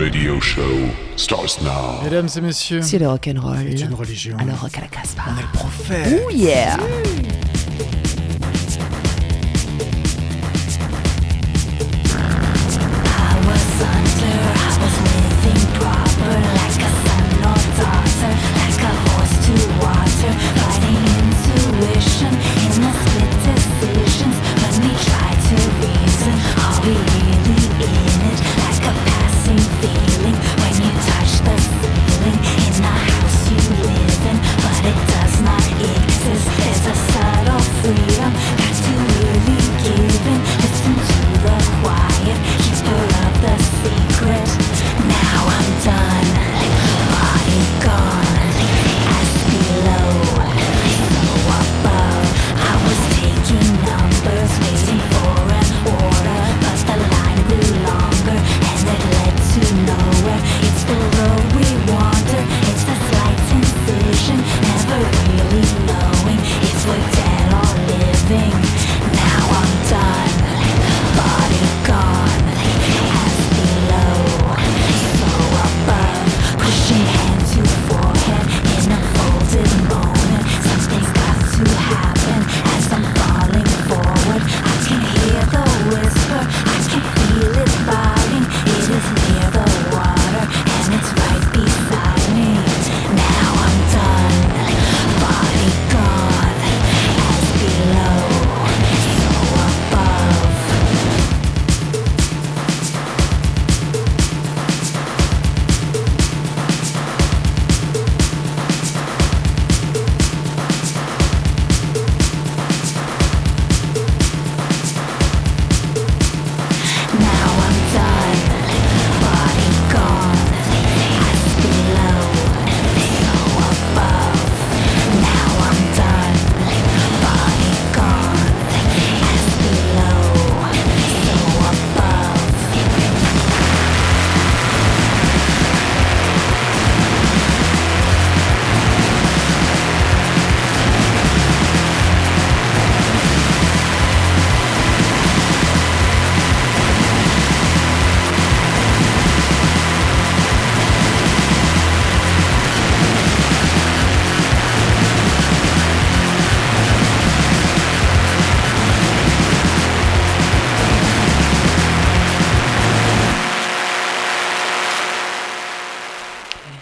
[0.00, 0.62] radio show
[1.16, 2.02] starts now.
[2.02, 3.56] Mesdames et messieurs, C'est le rock'n'roll.
[3.76, 4.34] c'est une religion.
[4.38, 5.22] Alors rock à la Casbah.
[5.28, 6.22] On est le prophète.
[6.26, 7.39] Oh yeah Freedom,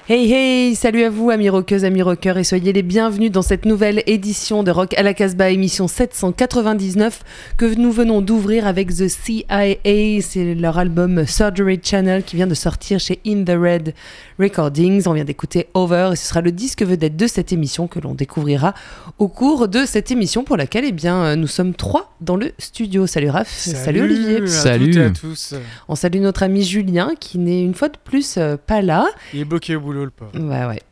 [0.08, 0.26] Hey
[0.68, 4.02] hey, salut à vous amis rockeuses, amis rockeurs et soyez les bienvenus dans cette nouvelle
[4.06, 7.22] édition de Rock à la Casbah, émission 799
[7.56, 9.76] que nous venons d'ouvrir avec The CIA,
[10.20, 13.94] c'est leur album Surgery Channel qui vient de sortir chez In The Red
[14.38, 15.04] Recordings.
[15.06, 18.14] On vient d'écouter Over et ce sera le disque vedette de cette émission que l'on
[18.14, 18.74] découvrira
[19.18, 23.06] au cours de cette émission pour laquelle eh bien, nous sommes trois dans le studio.
[23.06, 24.42] Salut Raph, salut, Olivier.
[24.42, 24.90] à Salut.
[24.90, 25.54] toutes et à tous.
[25.88, 29.06] On salue notre ami Julien qui n'est une fois de plus euh, pas là.
[29.32, 30.32] Il est bloqué au boulot, le pauvre.
[30.66, 30.82] Ouais.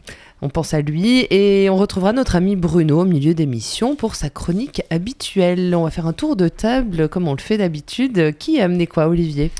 [0.42, 4.28] On pense à lui et on retrouvera notre ami Bruno au milieu d'émission pour sa
[4.28, 5.74] chronique habituelle.
[5.74, 8.36] On va faire un tour de table comme on le fait d'habitude.
[8.38, 9.50] Qui a amené quoi, Olivier?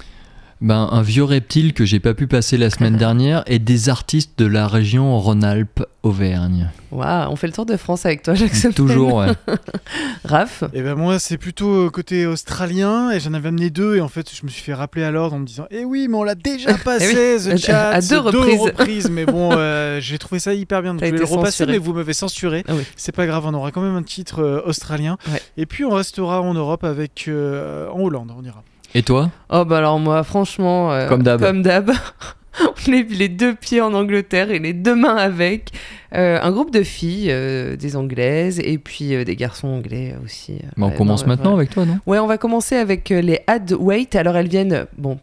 [0.62, 4.38] Ben, un vieux reptile que j'ai pas pu passer la semaine dernière et des artistes
[4.38, 6.70] de la région Rhône-Alpes-Auvergne.
[6.92, 8.70] Waouh, on fait le tour de France avec toi, Jackson.
[8.74, 9.26] Toujours, ouais.
[10.24, 14.00] Raph Et ben moi, c'est plutôt euh, côté australien et j'en avais amené deux et
[14.00, 16.16] en fait, je me suis fait rappeler à l'ordre en me disant Eh oui, mais
[16.16, 19.10] on l'a déjà passé, À- The Chat, à deux reprises.
[19.10, 20.94] mais bon, euh, j'ai trouvé ça hyper bien.
[20.94, 21.72] Donc je vais le repasser, censuré.
[21.72, 22.64] mais vous m'avez censuré.
[22.66, 22.82] Ah oui.
[22.96, 25.18] C'est pas grave, on aura quand même un titre euh, australien.
[25.30, 25.42] Ouais.
[25.58, 28.62] Et puis on restera en Europe avec euh, en Hollande, on ira.
[28.96, 31.40] Et toi Oh bah alors moi, franchement, euh, Comme d'hab.
[31.40, 31.90] Comme d'hab.
[32.88, 35.70] On est les deux pieds en Angleterre et les deux mains avec.
[36.14, 40.52] Euh, un groupe de filles, euh, des anglaises, et puis euh, des garçons anglais aussi.
[40.54, 41.98] euh, Ben, On commence maintenant avec toi, non?
[42.06, 44.16] Ouais, on va commencer avec les Add Wait.
[44.16, 45.18] Alors elles viennent, bon,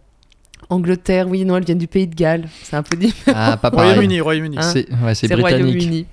[0.69, 2.47] Angleterre, oui, non, elles viennent du Pays de Galles.
[2.63, 3.37] C'est un peu différent.
[3.39, 3.91] Ah, pas pareil.
[3.93, 4.57] Royaume-Uni, Royaume-Uni.
[4.59, 5.41] Hein C'est ouais, britannique.
[5.41, 6.05] Royaume-Uni.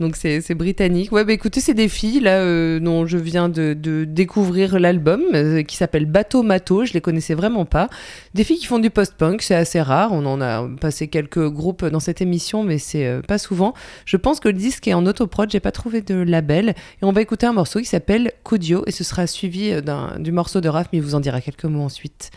[0.00, 1.10] Donc c'est c'est britannique.
[1.12, 5.20] Ouais, bah écoutez, c'est des filles là euh, dont je viens de, de découvrir l'album
[5.34, 6.84] euh, qui s'appelle Bateau Mato.
[6.84, 7.88] Je les connaissais vraiment pas.
[8.34, 10.12] Des filles qui font du post-punk, c'est assez rare.
[10.12, 13.74] On en a passé quelques groupes dans cette émission, mais c'est euh, pas souvent.
[14.04, 15.50] Je pense que le disque est en autoprod.
[15.50, 16.70] J'ai pas trouvé de label.
[16.70, 20.32] Et on va écouter un morceau qui s'appelle Codio et ce sera suivi d'un- du
[20.32, 22.30] morceau de Raph, mais il vous en dira quelques mots ensuite.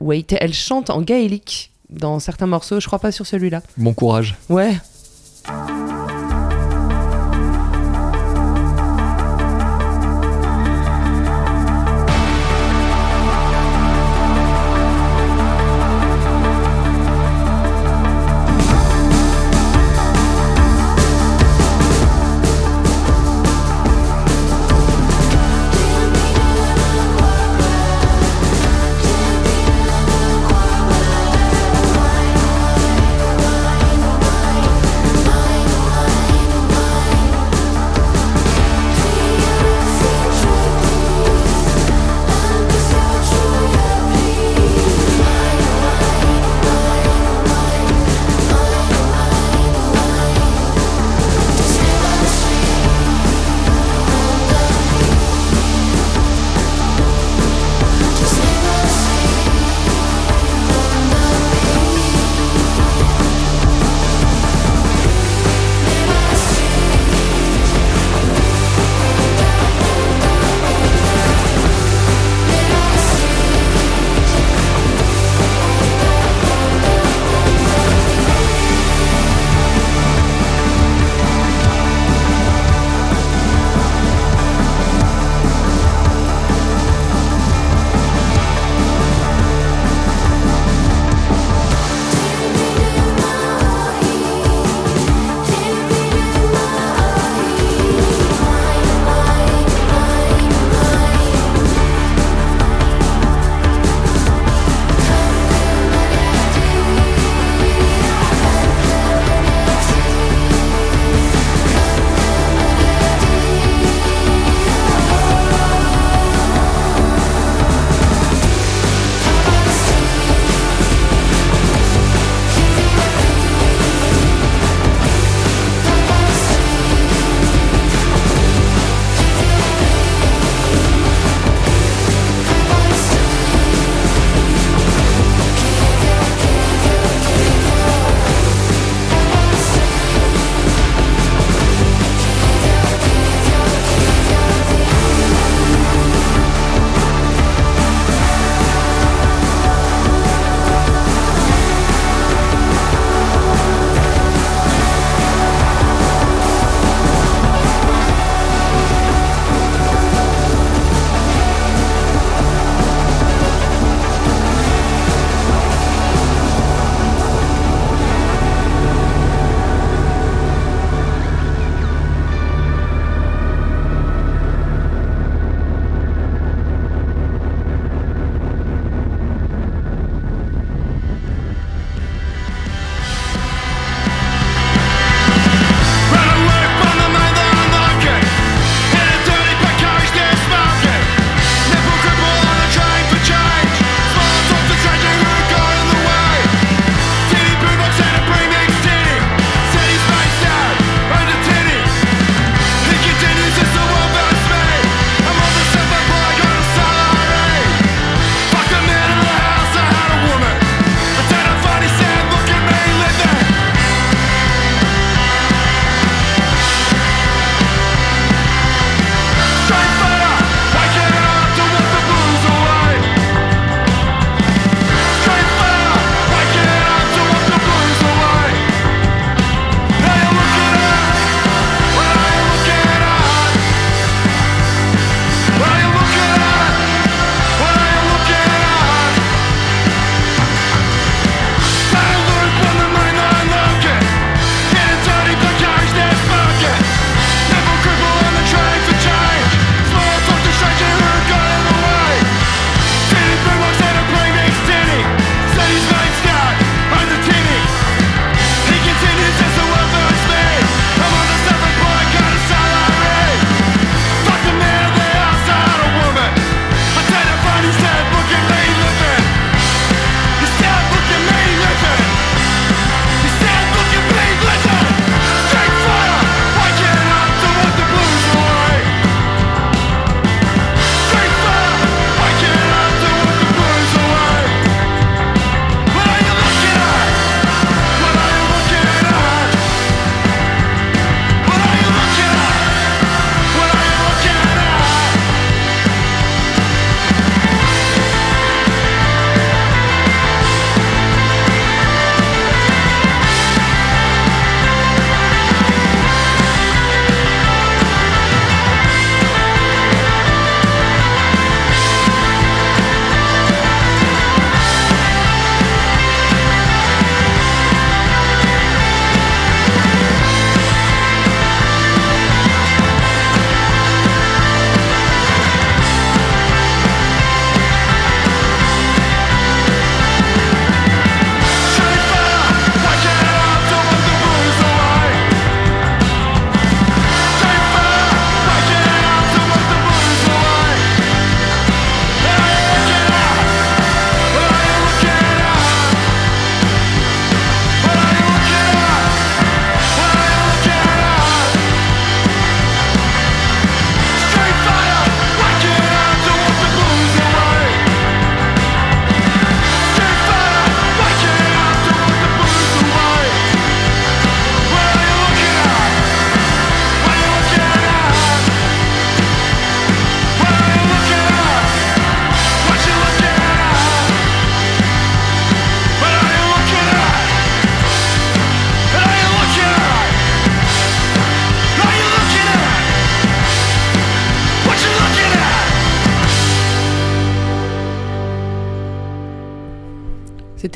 [0.00, 0.26] Wait.
[0.40, 2.80] Elle chante en gaélique dans certains morceaux.
[2.80, 3.62] Je crois pas sur celui-là.
[3.76, 4.36] Bon courage.
[4.48, 4.76] Ouais.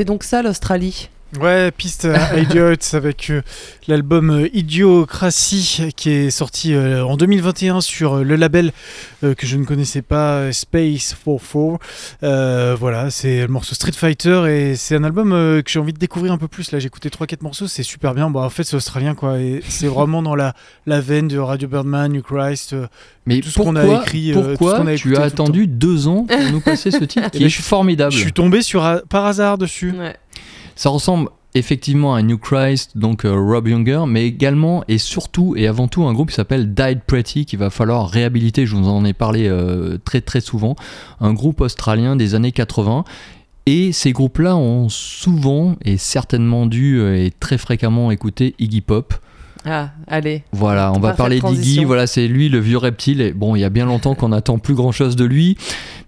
[0.00, 1.10] C'était donc ça l'Australie.
[1.38, 3.42] Ouais, piste à Idiots avec euh,
[3.86, 8.72] l'album euh, Idiocratie qui est sorti euh, en 2021 sur euh, le label
[9.22, 11.78] euh, que je ne connaissais pas, Space 44.
[12.24, 15.92] Euh, voilà, c'est le morceau Street Fighter et c'est un album euh, que j'ai envie
[15.92, 16.72] de découvrir un peu plus.
[16.72, 18.28] Là, j'ai écouté 3-4 morceaux, c'est super bien.
[18.28, 20.54] Bon, en fait, c'est australien quoi, et c'est vraiment dans la,
[20.86, 22.72] la veine de Radio Birdman, New Christ.
[22.72, 22.88] euh,
[23.26, 25.22] Mais Tout ce qu'on a écrit, euh, tout ce pourquoi qu'on a tu as tout
[25.22, 28.18] attendu deux ans pour nous passer ce titre qui ben, est je suis- formidable je
[28.18, 29.92] suis tombé sur, par hasard dessus.
[29.96, 30.16] Ouais.
[30.80, 35.66] Ça ressemble effectivement à New Christ, donc euh, Rob Younger, mais également et surtout et
[35.66, 38.64] avant tout un groupe qui s'appelle Died Pretty qu'il va falloir réhabiliter.
[38.64, 40.76] Je vous en ai parlé euh, très très souvent.
[41.20, 43.04] Un groupe australien des années 80.
[43.66, 49.12] Et ces groupes-là ont souvent et certainement dû euh, et très fréquemment écouter Iggy Pop.
[49.66, 50.42] Ah, allez.
[50.52, 51.84] Voilà, on va parler d'Iggy.
[51.84, 53.20] Voilà, c'est lui le vieux reptile.
[53.20, 55.56] Et bon, il y a bien longtemps qu'on attend plus grand chose de lui.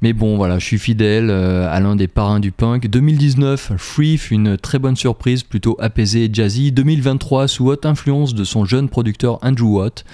[0.01, 2.89] Mais bon, voilà, je suis fidèle euh, à l'un des parrains du punk.
[2.89, 6.73] 2019, Free fut une très bonne surprise, plutôt apaisée et jazzy.
[6.73, 10.05] 2023, sous haute influence de son jeune producteur Andrew Watt.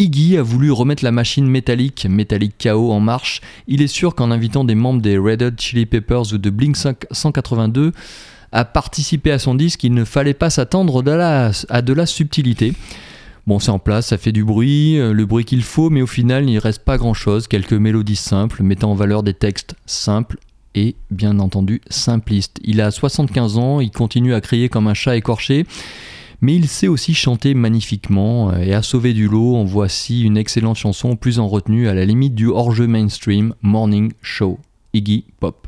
[0.00, 3.40] Iggy a voulu remettre la machine métallique, Metallic KO en marche.
[3.66, 6.76] Il est sûr qu'en invitant des membres des Red Hot Chili Peppers ou de Blink
[6.76, 7.92] 182
[8.52, 11.02] à participer à son disque, il ne fallait pas s'attendre
[11.68, 12.72] à de la subtilité.
[13.48, 16.06] Bon, c'est en place, ça fait du bruit, euh, le bruit qu'il faut, mais au
[16.06, 17.48] final, il reste pas grand chose.
[17.48, 20.36] Quelques mélodies simples, mettant en valeur des textes simples
[20.74, 22.58] et bien entendu simplistes.
[22.62, 25.64] Il a 75 ans, il continue à crier comme un chat écorché,
[26.42, 29.56] mais il sait aussi chanter magnifiquement euh, et à sauver du lot.
[29.56, 34.12] En voici une excellente chanson, plus en retenue, à la limite du hors-jeu mainstream, Morning
[34.20, 34.58] Show,
[34.92, 35.67] Iggy Pop.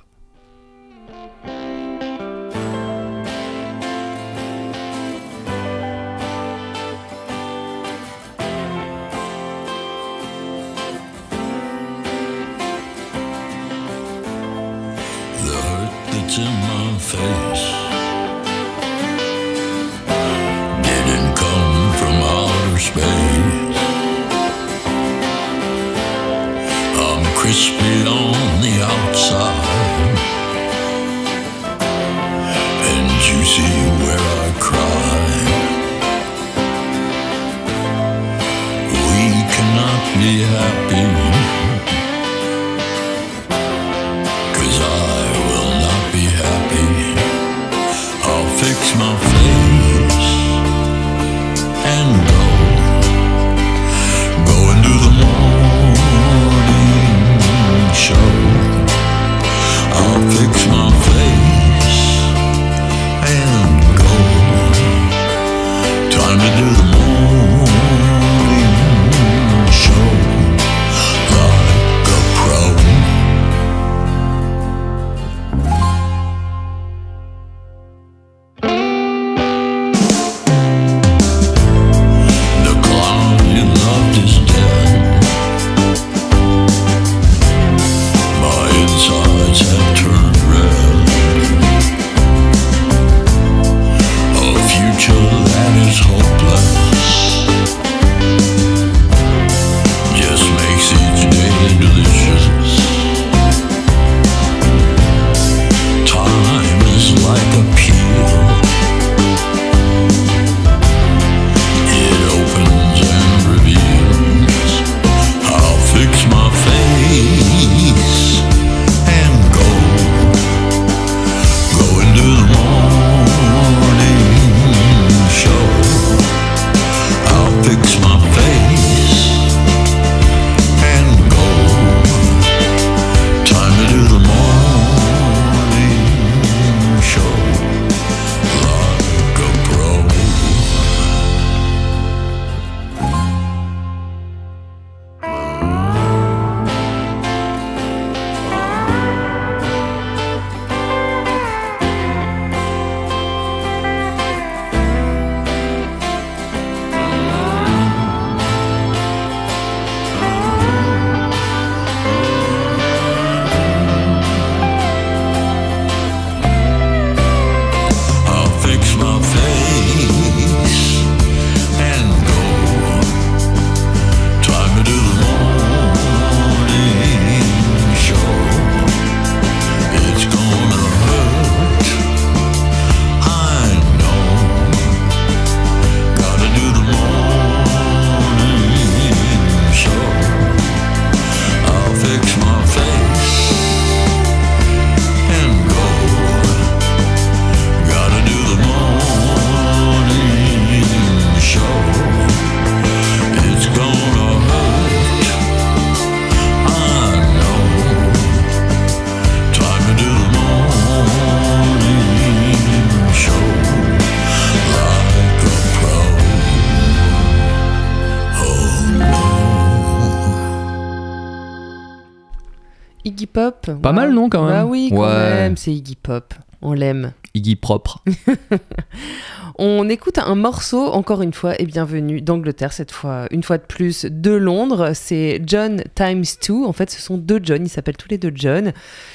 [223.60, 223.80] Pop.
[223.80, 225.08] Pas mal, non, quand même Bah oui, quand Ouais.
[225.34, 226.34] même, c'est Iggy Pop.
[226.62, 227.12] On l'aime.
[227.34, 228.02] Iggy propre.
[229.58, 233.62] On écoute un morceau, encore une fois, et bienvenue d'Angleterre, cette fois, une fois de
[233.62, 234.92] plus, de Londres.
[234.94, 236.64] C'est John Times 2.
[236.64, 238.72] En fait, ce sont deux John, ils s'appellent tous les deux John.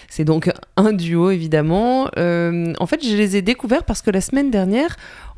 [0.09, 2.07] C'est donc un duo, évidemment.
[2.17, 4.95] Euh, en fait, je les ai découverts parce que la semaine dernière,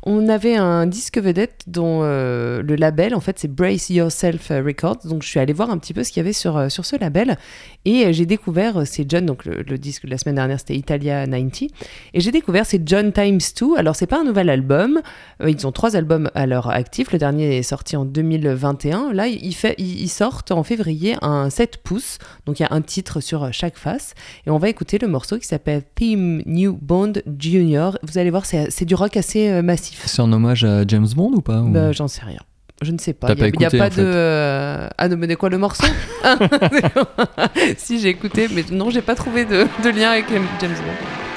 [0.08, 5.00] on avait un disque vedette dont euh, le label, en fait, c'est Brace Yourself Records.
[5.04, 6.86] Donc, je suis allée voir un petit peu ce qu'il y avait sur, euh, sur
[6.86, 7.36] ce label.
[7.84, 11.26] Et euh, j'ai découvert, c'est John, donc le, disque de la semaine dernière, c'était Italia
[11.26, 11.68] 90.
[12.14, 13.76] Et j'ai découvert, c'est John Times 2.
[13.76, 15.02] Alors, c'est pas un nouvel album.
[15.46, 17.12] Ils ont trois albums à leur actif.
[17.12, 19.12] Le dernier est sorti en 2021.
[19.12, 22.16] Là, ils, sortent en février un 7 pouces.
[22.46, 24.14] Donc, il y a un titre sur chaque face.
[24.46, 27.98] Et on va écouter le morceau qui s'appelle Theme New Bond Junior.
[28.02, 29.97] Vous allez voir, c'est du rock assez massif.
[30.06, 32.40] C'est un hommage à James Bond ou pas ou- Bah, J'en sais rien.
[32.80, 33.28] Je ne sais pas.
[33.36, 33.94] Il n'y a, pas a de.
[33.96, 34.00] fait.
[34.04, 35.86] euh, Ah, non, mais de quoi le morceau
[37.76, 40.26] Si, j'ai écouté, mais non, j'ai pas trouvé de, de lien avec
[40.60, 41.27] James Bond.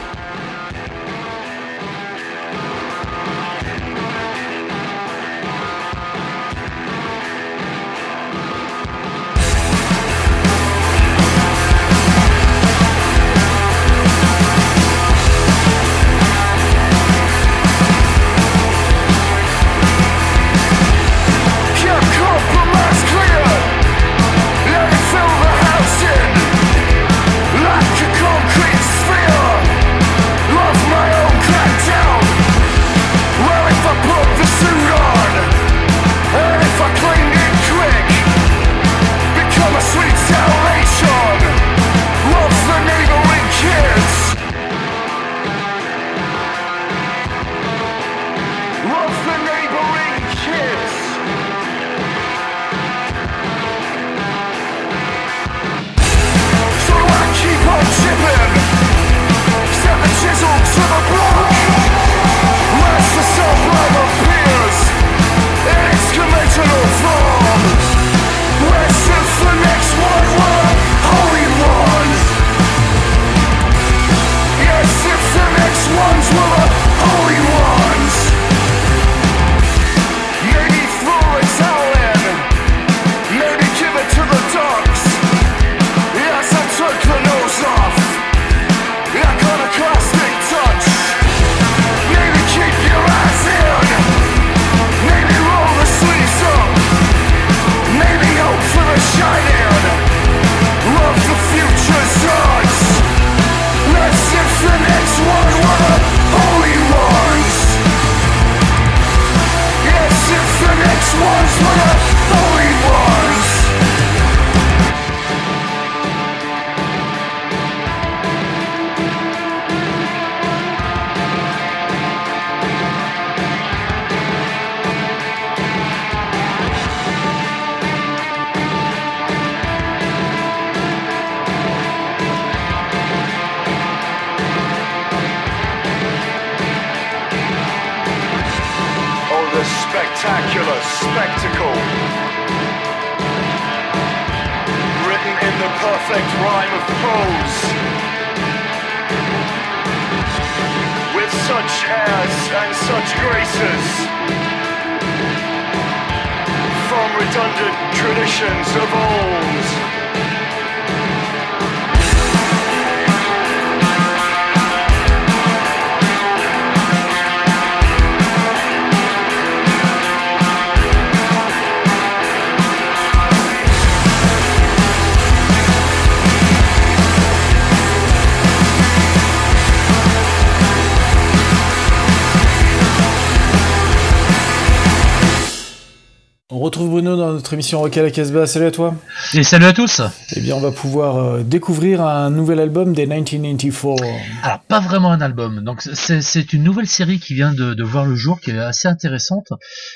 [187.52, 188.48] Notre émission Rock à la Casbah.
[188.48, 188.96] Salut à toi.
[189.34, 190.02] Et salut à tous
[190.38, 194.00] Eh bien, on va pouvoir euh, découvrir un nouvel album des 1994.
[194.42, 195.62] Alors, pas vraiment un album.
[195.62, 198.88] Donc, c'est une nouvelle série qui vient de, de voir le jour, qui est assez
[198.88, 199.48] intéressante.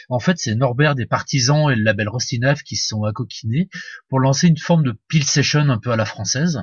[0.10, 3.70] En fait, c'est Norbert des Partisans et le label Rostinaf qui se sont accoquinés
[4.10, 6.60] pour lancer une forme de pile session un peu à la française.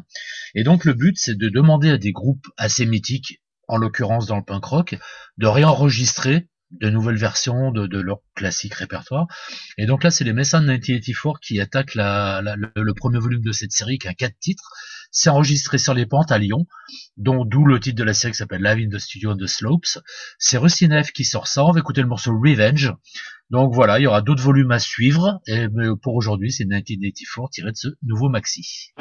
[0.55, 4.37] Et donc, le but, c'est de demander à des groupes assez mythiques, en l'occurrence dans
[4.37, 4.99] le punk rock,
[5.39, 6.49] de réenregistrer
[6.81, 9.27] de nouvelles versions de, de leur classique répertoire.
[9.79, 13.43] Et donc là, c'est les Messins de 1984 qui attaquent la, la- le, premier volume
[13.43, 14.71] de cette série, qui a quatre titres.
[15.11, 16.67] C'est enregistré sur les pentes à Lyon,
[17.19, 19.47] dont d'où le titre de la série qui s'appelle Live in the Studio on the
[19.47, 19.99] Slopes.
[20.39, 21.65] C'est Rustinev qui sort ça.
[21.65, 22.95] On va écouter le morceau Revenge.
[23.51, 25.41] Donc voilà, il y aura d'autres volumes à suivre.
[25.47, 28.93] Et mais pour aujourd'hui, c'est 1984 tiré de ce nouveau maxi.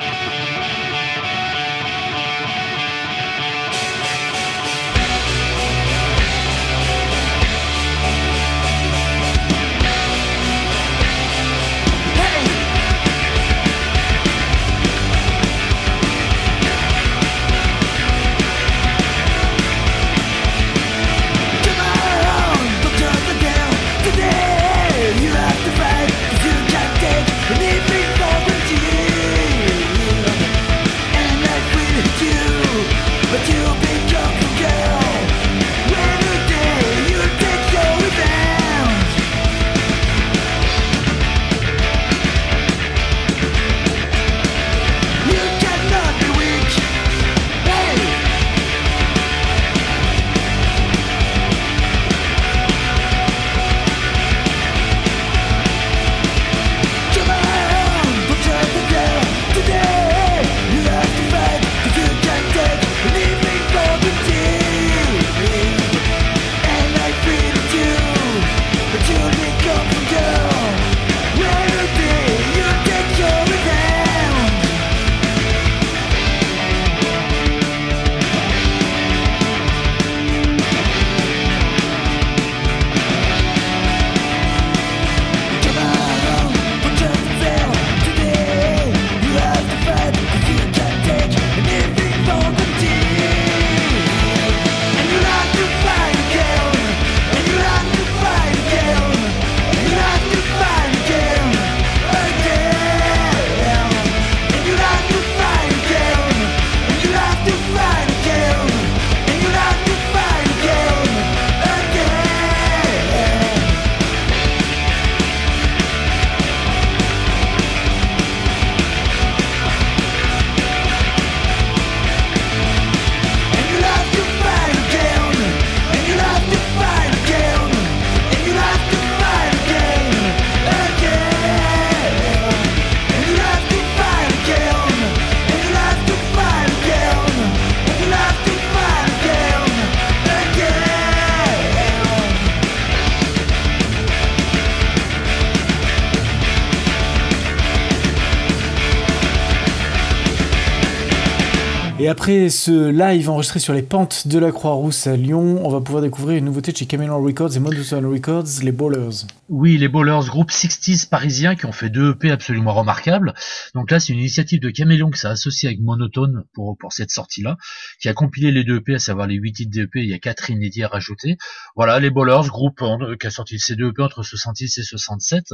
[152.21, 156.03] Après ce live enregistré sur les pentes de la Croix-Rousse à Lyon, on va pouvoir
[156.03, 159.25] découvrir une nouveauté de chez Camelon Records et Monotone Records, les Ballers.
[159.53, 163.33] Oui, les Ballers, groupe 60s parisien qui ont fait deux EP absolument remarquables.
[163.75, 166.93] Donc là, c'est une initiative de Caméléon que ça a associé avec Monotone pour, pour
[166.93, 167.57] cette sortie-là,
[167.99, 170.19] qui a compilé les deux EP, à savoir les 8 titres d'EP, il y a
[170.19, 171.35] quatre inédits à rajouter.
[171.75, 175.47] Voilà, les Ballers, groupe euh, qui a sorti ces deux EP entre 66 et 67.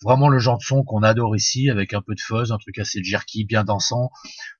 [0.00, 2.78] Vraiment le genre de son qu'on adore ici, avec un peu de fuzz, un truc
[2.78, 4.12] assez jerky, bien dansant,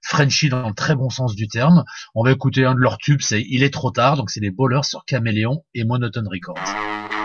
[0.03, 1.85] Frenchy dans le très bon sens du terme.
[2.17, 4.51] On va écouter un de leurs tubes, c'est Il est trop tard, donc c'est les
[4.51, 7.20] Ballers sur Caméléon et Monotone Records.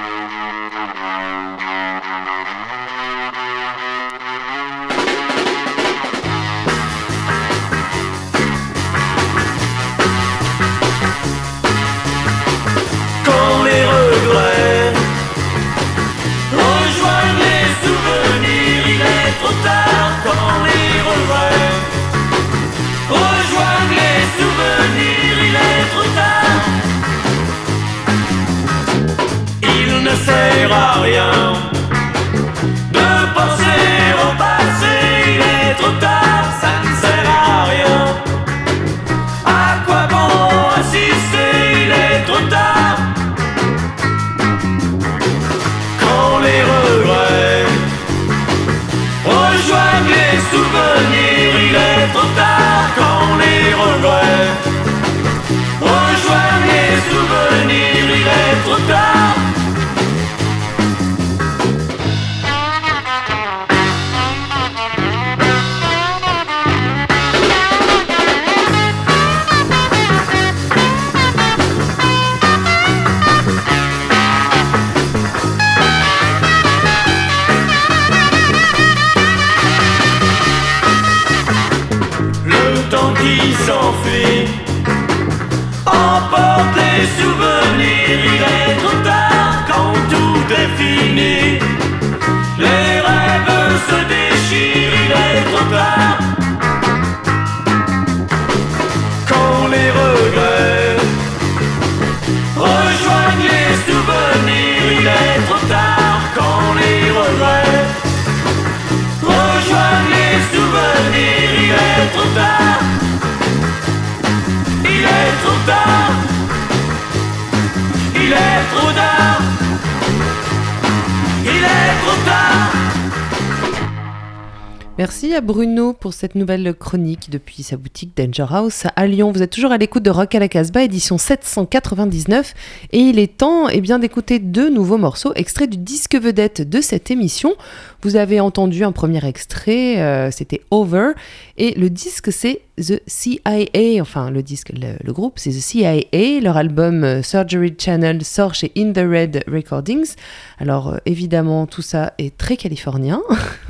[126.15, 129.33] Cette nouvelle chronique depuis sa boutique Danger House à Lyon.
[129.33, 132.53] Vous êtes toujours à l'écoute de Rock à la Casbah, édition 799.
[132.93, 136.79] Et il est temps eh bien, d'écouter deux nouveaux morceaux extraits du disque vedette de
[136.79, 137.53] cette émission.
[138.01, 141.11] Vous avez entendu un premier extrait, euh, c'était Over.
[141.57, 144.01] Et le disque, c'est The CIA.
[144.01, 146.39] Enfin, le disque, le, le groupe, c'est The CIA.
[146.41, 150.15] Leur album euh, Surgery Channel sort chez In the Red Recordings.
[150.59, 153.21] Alors, euh, évidemment, tout ça est très californien.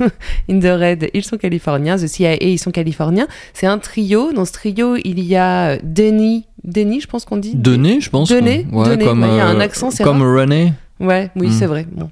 [0.50, 1.96] In the Red, ils sont californiens.
[1.96, 3.28] The CIA, ils sont californiens.
[3.54, 4.32] C'est un trio.
[4.32, 6.46] Dans ce trio, il y a Denny.
[6.64, 7.54] Denny, je pense qu'on dit.
[7.54, 8.28] Dené, je pense.
[8.28, 10.72] Dené, Ouais, comme, ouais, il y a un euh, accent, c'est Comme René.
[10.98, 11.52] Ouais, oui, Mm.
[11.52, 11.86] c'est vrai.
[11.92, 12.10] Bon.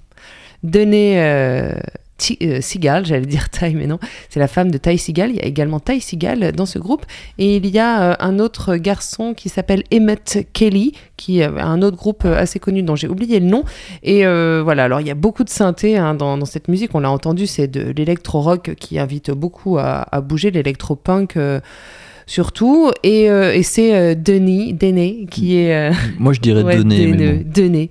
[0.76, 1.72] Euh,
[2.60, 5.30] Seagal, j'allais dire Ty, mais non, c'est la femme de Ty Seagal.
[5.30, 7.04] Il y a également Ty Seagal dans ce groupe.
[7.38, 11.82] Et il y a euh, un autre garçon qui s'appelle Emmett Kelly, qui a un
[11.82, 13.64] autre groupe euh, assez connu dont j'ai oublié le nom.
[14.02, 16.94] Et euh, voilà, alors il y a beaucoup de synthé hein, dans, dans cette musique.
[16.94, 21.37] On l'a entendu, c'est de l'électro-rock qui invite beaucoup à, à bouger, l'électro-punk.
[21.37, 21.60] euh,
[22.26, 26.78] Surtout, et, euh, et c'est euh, Denis, Dené, qui est euh, Moi, je dirais Ouais,
[26.78, 27.90] Dené.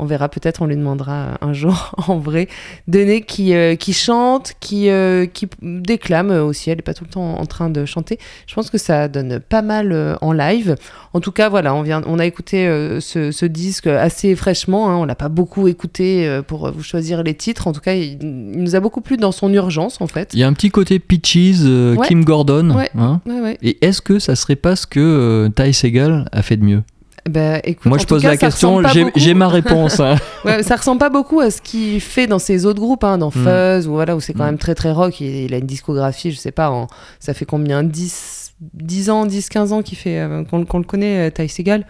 [0.00, 2.48] On verra peut-être, on lui demandera un jour en vrai.
[2.88, 7.10] Dené qui, euh, qui chante, qui, euh, qui déclame aussi, elle n'est pas tout le
[7.10, 8.18] temps en train de chanter.
[8.48, 10.74] Je pense que ça donne pas mal euh, en live.
[11.12, 14.90] En tout cas, voilà, on, vient, on a écouté euh, ce, ce disque assez fraîchement.
[14.90, 14.96] hein.
[14.96, 17.68] on l'a pas beaucoup écouté euh, pour vous choisir les titres.
[17.68, 20.30] En tout cas, il, il nous a beaucoup plu dans son urgence, en fait.
[20.34, 22.08] Il y a un petit côté Peaches, euh, Ouais.
[22.08, 22.70] Kim Gordon.
[22.74, 22.90] Ouais.
[22.98, 23.20] hein.
[23.26, 23.58] Ouais.
[23.62, 26.82] Et est-ce que ça serait pas ce que euh, Ty Segall a fait de mieux?
[27.28, 28.82] Bah, écoute, Moi, je pose cas, la question,
[29.16, 29.98] j'ai ma réponse.
[30.00, 30.16] hein.
[30.44, 33.28] Ouais, ça ressemble pas beaucoup à ce qu'il fait dans ses autres groupes, hein, dans
[33.28, 33.44] Mm.
[33.44, 34.46] Fuzz, ou voilà, où c'est quand Mm.
[34.46, 35.20] même très très rock.
[35.20, 36.86] Il, il a une discographie, je sais pas, en-
[37.20, 40.84] ça fait combien 10, 10 ans, 10, 15 ans qu'il fait, euh, qu'on qu'on le
[40.84, 41.86] connaît, euh, Ty Seagal.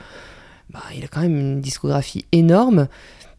[0.73, 2.87] Bah, il a quand même une discographie énorme.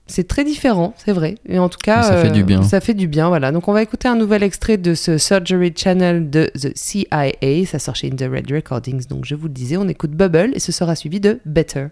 [0.08, 1.36] C'est très différent, c'est vrai.
[1.48, 2.62] Et en tout cas, Mais ça fait du bien.
[2.62, 3.52] Ça fait du bien, voilà.
[3.52, 7.66] Donc on va écouter un nouvel extrait de ce Surgery Channel de The CIA.
[7.66, 9.08] Ça sort chez In The Red Recordings.
[9.08, 11.88] Donc je vous le disais, on écoute Bubble et ce sera suivi de Better.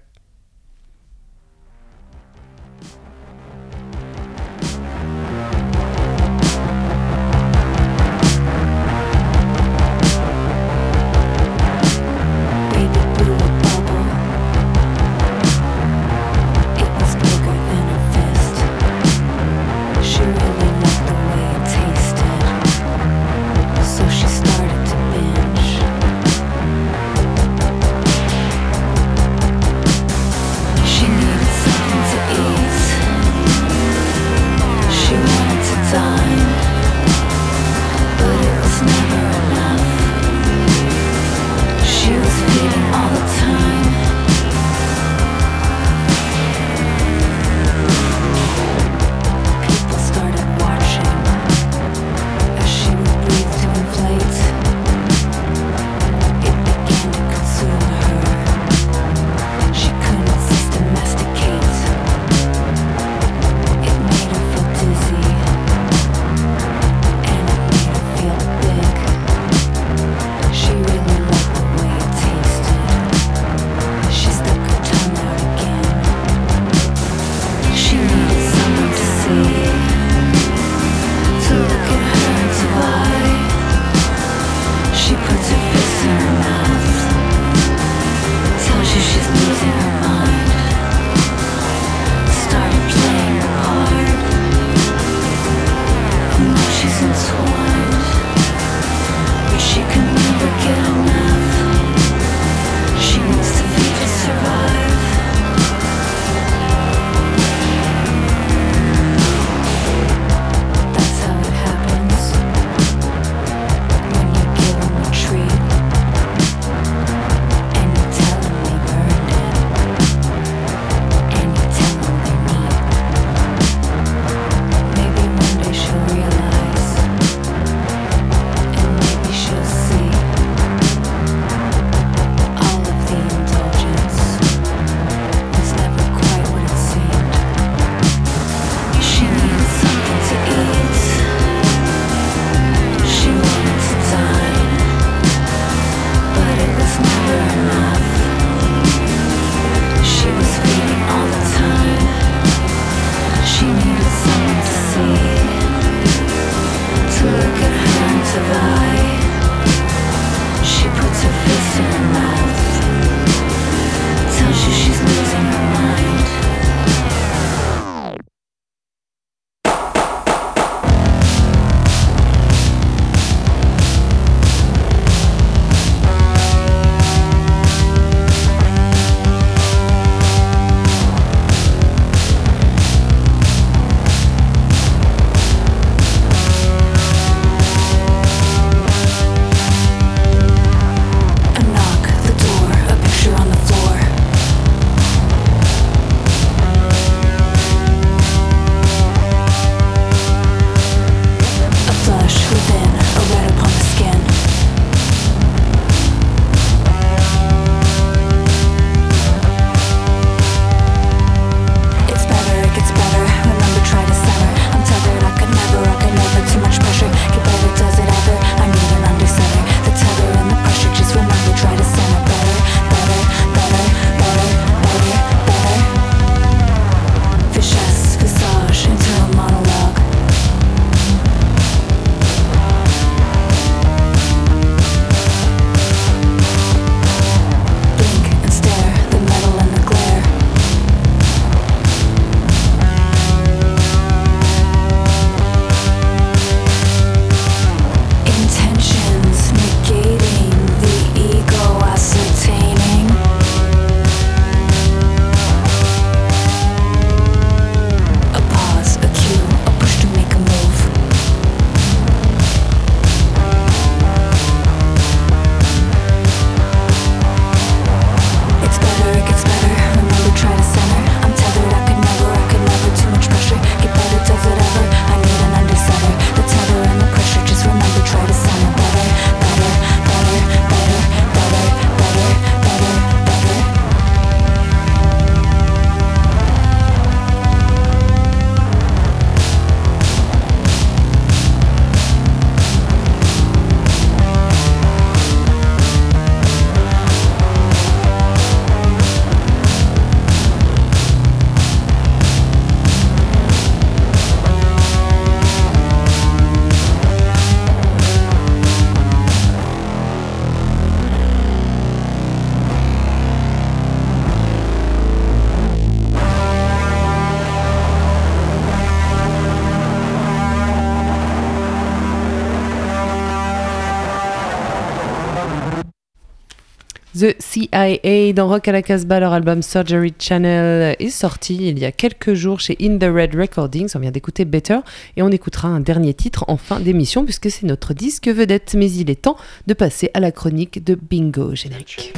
[327.23, 331.85] The CIA dans Rock à la Casbah, leur album Surgery Channel est sorti il y
[331.85, 333.87] a quelques jours chez In the Red Recordings.
[333.95, 334.79] On vient d'écouter Better
[335.15, 338.75] et on écoutera un dernier titre en fin d'émission puisque c'est notre disque vedette.
[338.77, 342.13] Mais il est temps de passer à la chronique de Bingo générique.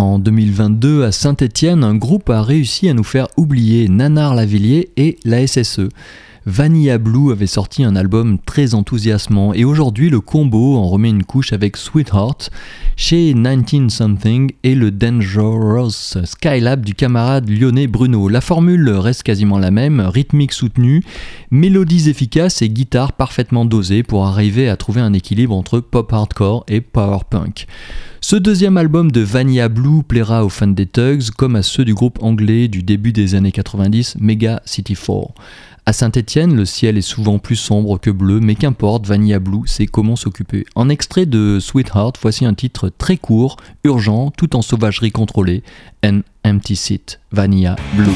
[0.00, 5.18] En 2022, à Saint-Étienne, un groupe a réussi à nous faire oublier Nanar Lavillier et
[5.26, 5.90] la SSE.
[6.46, 11.24] Vanilla Blue avait sorti un album très enthousiasmant et aujourd'hui le combo en remet une
[11.24, 12.50] couche avec Sweetheart
[12.96, 18.28] chez 19 Something et le Dangerous Skylab du camarade lyonnais Bruno.
[18.28, 21.02] La formule reste quasiment la même, rythmique soutenue,
[21.50, 26.64] mélodies efficaces et guitare parfaitement dosée pour arriver à trouver un équilibre entre pop hardcore
[26.68, 27.66] et power punk.
[28.22, 31.94] Ce deuxième album de Vanilla Blue plaira aux fans des Tugs comme à ceux du
[31.94, 35.34] groupe anglais du début des années 90 Mega City 4.
[35.90, 39.86] À Saint-Étienne, le ciel est souvent plus sombre que bleu, mais qu'importe, Vanilla Blue sait
[39.86, 40.64] comment s'occuper.
[40.76, 45.64] En extrait de Sweetheart, voici un titre très court, urgent, tout en sauvagerie contrôlée,
[46.06, 48.14] An Empty Seat, Vanilla Blue.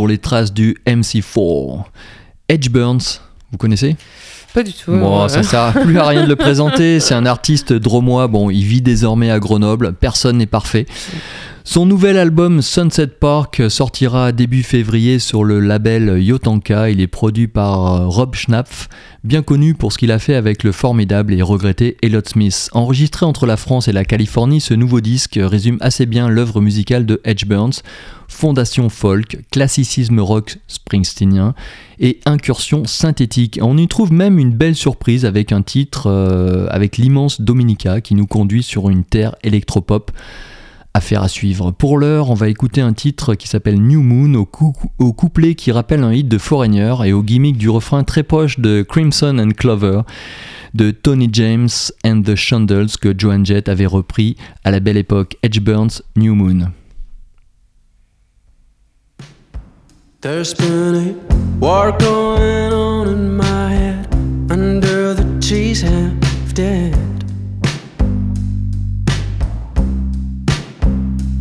[0.00, 1.84] Sur les traces du MC4.
[2.48, 3.20] Edge Burns,
[3.52, 3.96] vous connaissez?
[4.54, 4.92] Pas du tout.
[4.92, 7.00] Bon, ça sert plus à rien de le présenter.
[7.00, 8.26] C'est un artiste dromois.
[8.26, 9.92] Bon, il vit désormais à Grenoble.
[9.92, 10.86] Personne n'est parfait.
[11.62, 16.88] Son nouvel album Sunset Park sortira début février sur le label Yotanka.
[16.88, 18.88] Il est produit par euh, Rob Schnapf,
[19.24, 22.70] bien connu pour ce qu'il a fait avec le formidable et regretté Elliott Smith.
[22.72, 27.04] Enregistré entre la France et la Californie, ce nouveau disque résume assez bien l'œuvre musicale
[27.04, 27.82] de Edge Burns.
[28.26, 31.54] Fondation folk, classicisme rock springsteenien
[31.98, 33.58] et incursion synthétique.
[33.60, 38.14] On y trouve même une belle surprise avec un titre euh, avec l'immense Dominica qui
[38.14, 40.10] nous conduit sur une terre électropop.
[40.92, 41.70] Affaire à suivre.
[41.70, 45.54] Pour l'heure, on va écouter un titre qui s'appelle New Moon au, cou- au couplet
[45.54, 49.38] qui rappelle un hit de Foreigner et au gimmick du refrain très proche de Crimson
[49.38, 50.00] and Clover
[50.74, 51.68] de Tony James
[52.04, 56.34] and the Shondells que Joan Jett avait repris à la belle époque Edge Burns New
[56.34, 56.70] Moon.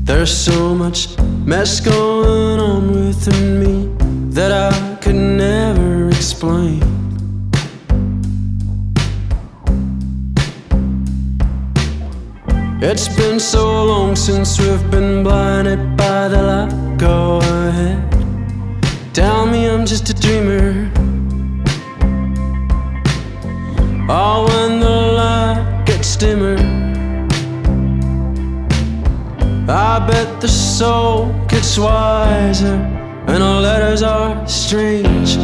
[0.10, 3.94] There's so much mess going on within me
[4.32, 6.82] that I could never explain.
[12.82, 16.98] It's been so long since we've been blinded by the light.
[16.98, 18.02] Go ahead.
[19.14, 20.90] Tell me I'm just a dreamer.
[24.10, 26.58] Oh, when the light gets dimmer,
[29.70, 32.74] I bet the soul gets wiser,
[33.28, 35.38] and our letters are strange.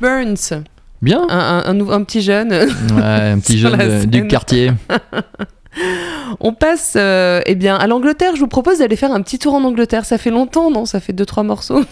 [0.00, 0.62] Burns,
[1.00, 2.52] Bien un, un- un nou- un petit jeune.
[2.52, 4.72] Ouais, un petit jeune de- du quartier.
[6.40, 8.34] On passe euh, eh bien, à l'Angleterre.
[8.34, 10.04] Je vous propose d'aller faire un petit tour en Angleterre.
[10.04, 10.86] Ça fait longtemps, non?
[10.86, 11.84] Ça fait deux, trois morceaux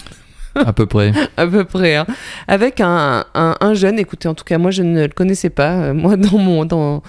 [0.57, 1.13] à peu près.
[1.37, 1.97] à peu près.
[1.97, 2.07] hein.
[2.49, 5.73] Avec un, un- un jeune, écoutez, en tout cas, moi, je ne le connaissais pas.
[5.75, 6.65] Euh, moi, dans mon...
[6.65, 7.03] Dans,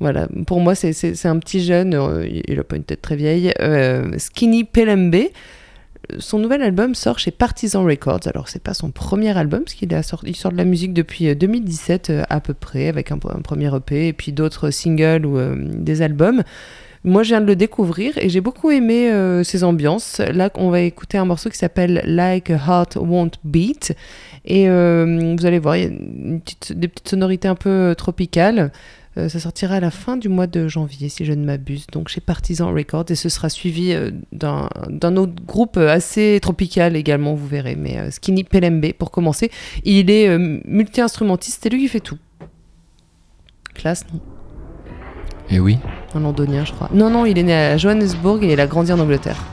[0.00, 1.94] voilà, pour moi, c'est- un petit jeune.
[1.94, 3.52] euh, il n'a pas une tête très vieille.
[3.60, 5.16] euh, Skinny Pelembe.
[6.18, 8.20] Son nouvel album sort chez Partisan Records.
[8.26, 10.92] Alors, c'est pas son premier album, parce qu'il a sorti- il sort de la musique
[10.92, 15.26] depuis euh, 2017 euh, à peu près, avec un, premier EP et puis d'autres singles
[15.26, 16.42] ou euh, des albums.
[17.04, 20.20] Moi, je viens de le découvrir et j'ai beaucoup aimé euh, ses ambiances.
[20.20, 23.92] Là, on va écouter un morceau qui s'appelle Like a Heart Won't Beat.
[24.44, 28.70] Et euh, vous allez voir, il y a des petites sonorités un peu euh, tropicales.
[29.18, 32.08] Euh, ça sortira à la fin du mois de janvier, si je ne m'abuse, donc
[32.08, 37.34] chez Partisan Records, et ce sera suivi euh, d'un autre groupe euh, assez tropical également,
[37.34, 39.50] vous verrez, mais euh, Skinny Pelembe pour commencer.
[39.84, 42.18] Il est euh, multi-instrumentiste, c'est lui qui fait tout.
[43.74, 44.20] Classe, non?
[45.50, 45.78] Et oui.
[46.14, 46.88] Un londonien, je crois.
[46.94, 49.44] Non, non, il est né à Johannesburg et il a grandi en Angleterre.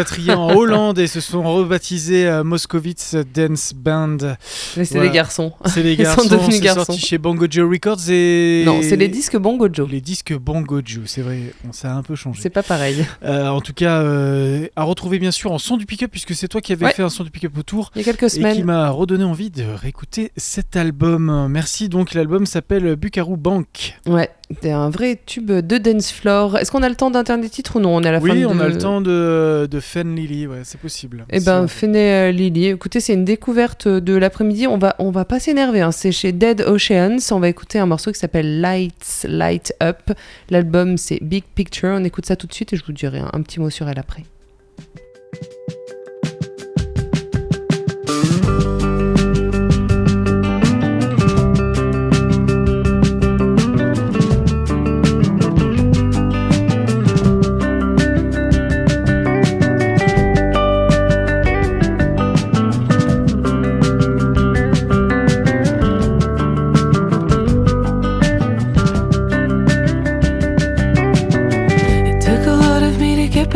[0.00, 4.16] Expatriés en Hollande et se sont rebaptisés euh, Moscowitz Dance Band.
[4.76, 5.08] Mais c'est Voilà.
[5.10, 5.52] des garçons.
[5.66, 6.84] C'est les Ils sont garçons, devenus garçons.
[6.84, 8.62] sorti chez Bongo Joe Records et...
[8.66, 9.88] Non, c'est les disques Bongo Joe.
[9.90, 12.40] Les disques Bongo Joe, c'est vrai, on ça a un peu changé.
[12.42, 13.04] C'est pas pareil.
[13.24, 16.48] Euh, en tout cas, euh, à retrouver bien sûr en son du pick-up, puisque c'est
[16.48, 16.92] toi qui avais Ouais.
[16.92, 17.90] fait un son du pick-up autour.
[17.94, 18.64] Il y a quelques Et qui semaines.
[18.64, 21.48] m'a redonné envie de réécouter cet album.
[21.50, 23.98] Merci, donc l'album s'appelle Buckaroo Bank.
[24.06, 24.30] Ouais,
[24.62, 26.56] c'est un vrai tube de dance floor.
[26.58, 27.96] Est-ce qu'on a le temps d'interner les titres ou non?
[27.96, 28.46] On est à la fin Oui, de...
[28.46, 31.26] on a le temps de, de Fen Lily, ouais, c'est possible.
[31.30, 34.66] Eh ben, Feney euh, Lily, écoutez, c'est une découverte de l'après-midi.
[34.66, 35.80] On va, on va pas s'énerver.
[35.80, 35.90] hein.
[35.92, 37.18] C'est chez Dead Oceans.
[37.32, 40.12] On va écouter un morceau qui s'appelle Lights Light Up.
[40.50, 41.88] L'album, c'est Big Picture.
[41.90, 43.88] On écoute ça tout de suite et je vous dirai un, un petit mot sur
[43.88, 44.22] elle après.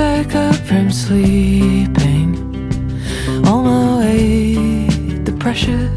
[0.01, 2.31] Back up from sleeping.
[3.45, 4.55] On my way,
[5.27, 5.91] the pressure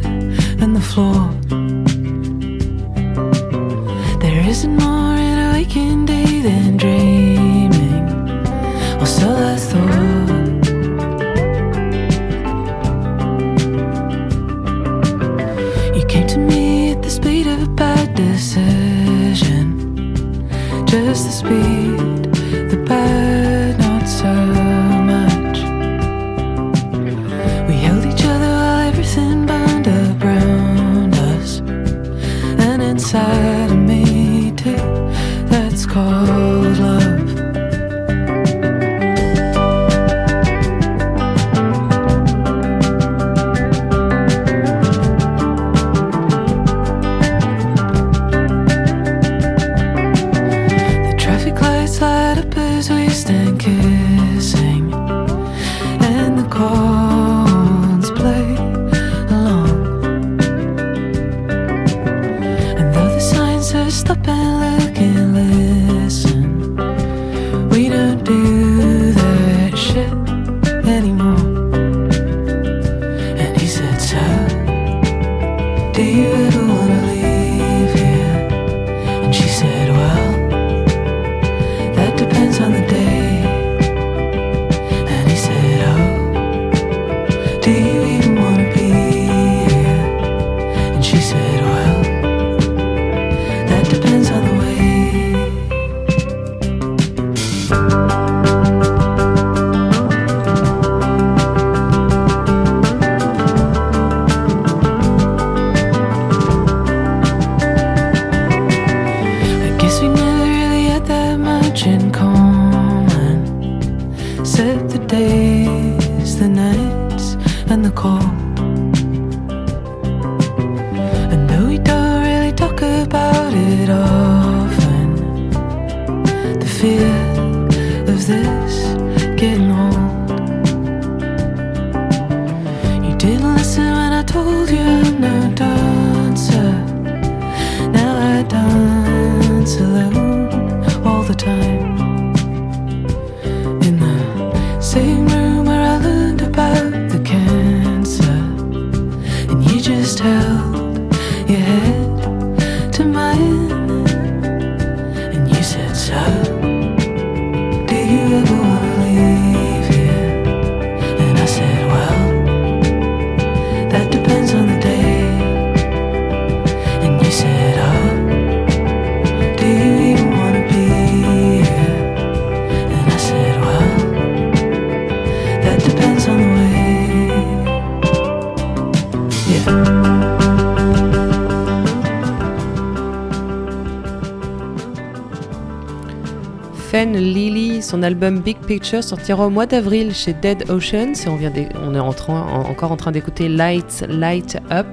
[188.03, 191.53] son album Big Picture sortira au mois d'avril chez Dead Oceans et on, vient
[191.87, 194.87] on est en train- en- encore en train d'écouter Lights Light Up.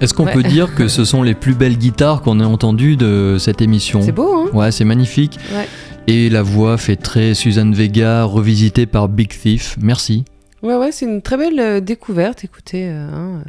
[0.00, 0.32] Est-ce qu'on Ouais.
[0.32, 4.02] peut dire que ce sont les plus belles guitares qu'on ait entendues de cette émission?
[4.02, 4.50] C'est beau, hein?
[4.52, 5.38] Ouais, c'est magnifique.
[5.54, 5.68] Ouais.
[6.08, 9.76] Et la voix fait très Suzanne Vega, revisitée par Big Thief.
[9.80, 10.24] Merci.
[10.62, 12.44] Ouais, ouais, c'est une très belle euh, découverte.
[12.44, 13.44] Écoutez, euh, hein,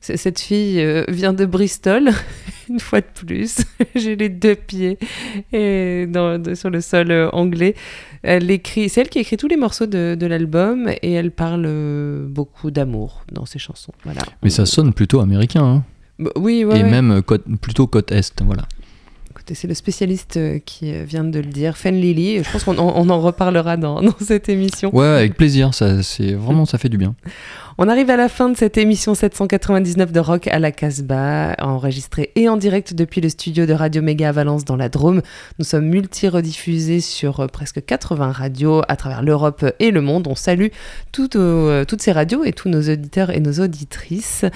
[0.00, 2.10] cette fille euh, vient de Bristol
[2.70, 3.56] une fois de plus,
[3.94, 4.98] j'ai les deux pieds
[5.52, 7.74] et dans- de- sur le sol anglais.
[8.22, 11.66] Elle écrit, c'est elle qui écrit tous les morceaux de, de l'album et elle parle
[12.28, 13.92] beaucoup d'amour dans ses chansons.
[14.04, 14.22] Voilà.
[14.42, 15.62] Mais ça sonne plutôt américain.
[15.64, 15.82] hein.
[16.18, 16.90] Bah, oui, ouais, Et ouais.
[16.90, 18.40] même côte- plutôt côte Est.
[18.42, 18.62] Voilà.
[19.44, 22.42] Écoutez, c'est le spécialiste euh, qui euh, vient de le dire, Fen Lily.
[22.42, 24.88] Je pense qu'on en, reparlera dans, dans cette émission.
[24.96, 25.74] Ouais, avec plaisir.
[25.74, 27.14] Ça, c'est vraiment, ça fait du bien.
[27.76, 32.32] On arrive à la fin de cette émission 799 de Rock à la Casbah, enregistrée
[32.36, 35.20] et en direct depuis le studio de Radio Méga à Valence dans la Drôme.
[35.58, 40.26] Nous sommes multi-rediffusés sur euh, presque 80 radios à travers l'Europe et le monde.
[40.26, 40.68] On salue
[41.12, 41.36] toutes,
[41.86, 44.46] toutes ces radios et tous nos auditeurs et nos auditrices.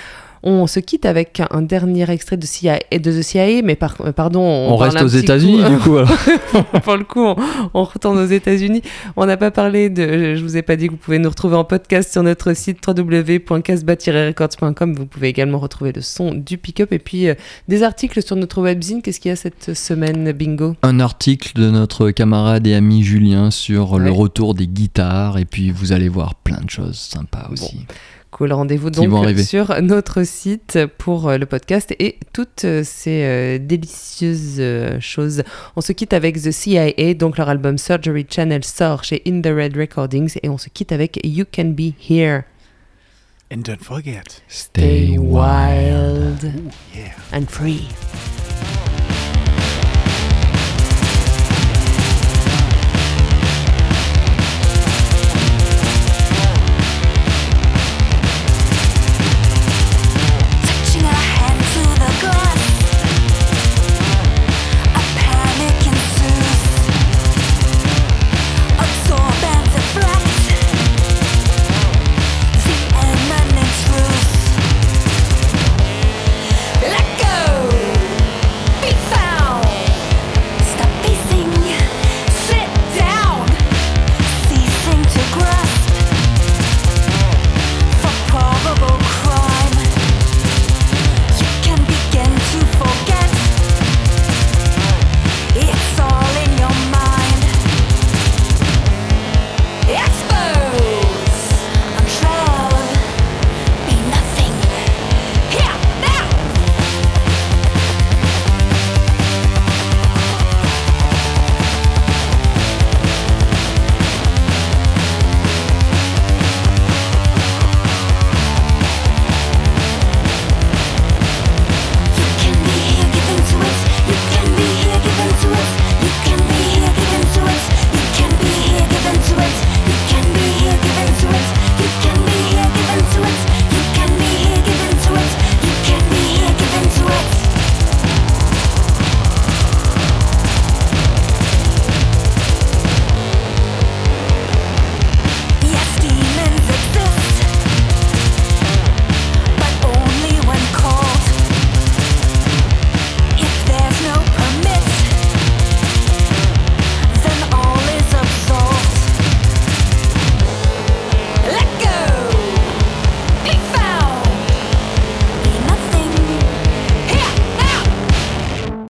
[0.43, 4.12] On se quitte avec un dernier extrait de, CIA, de The CIA, mais par- euh,
[4.12, 5.97] pardon, on, reste aux États-Unis, du coup.
[5.97, 6.11] alors.
[6.84, 7.36] pour le coup, on,
[7.74, 8.82] on retourne aux États-Unis.
[9.16, 10.34] On n'a pas parlé de.
[10.36, 12.78] Je vous ai pas dit que vous pouvez nous retrouver en podcast sur notre site
[12.86, 14.95] www.casbah-records.com.
[14.95, 17.34] Vous pouvez également retrouver le son du pick-up et puis euh,
[17.66, 19.03] des articles sur notre webzine.
[19.03, 20.76] Qu'est-ce qu'il y a cette semaine, bingo?
[20.82, 25.39] Un article de notre camarade et ami Julien sur le retour des guitares.
[25.39, 27.86] Et puis, vous allez voir plein de choses sympas aussi.
[28.31, 33.59] Cool, rendez-vous donc sur notre site pour euh, le podcast et toutes euh, ces euh,
[33.59, 35.43] délicieuses euh, choses.
[35.76, 39.47] On se quitte avec The CIA, donc leur album Surgery Channel sort chez In The
[39.47, 42.43] Red Recordings et on se quitte avec You Can Be Here.
[43.51, 44.43] And don't forget.
[44.49, 46.53] Stay wild
[47.33, 47.89] and free.